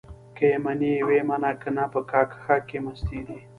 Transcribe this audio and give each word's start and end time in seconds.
که 0.35 0.43
يې 0.51 0.57
منې 0.65 0.91
ويې 1.07 1.21
منه؛ 1.29 1.51
که 1.61 1.69
نه 1.75 1.85
په 1.93 1.99
کاکښه 2.09 2.57
کې 2.67 2.77
مستې 2.85 3.19
دي. 3.27 3.39